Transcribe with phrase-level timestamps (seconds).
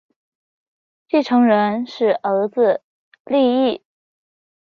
[1.07, 2.81] 继承人是儿子
[3.25, 3.83] 利意。